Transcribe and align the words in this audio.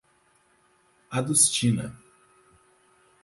Adustina 1.11 1.93